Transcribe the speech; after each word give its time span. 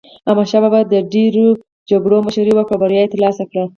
احمد 0.29 0.47
شاه 0.51 0.61
بابا 0.63 0.79
د 0.93 0.95
ډېرو 1.13 1.45
جګړو 1.89 2.17
مشري 2.27 2.51
وکړه 2.55 2.73
او 2.75 2.81
بریاوي 2.81 3.05
یې 3.07 3.11
ترلاسه 3.13 3.43
کړې. 3.49 3.63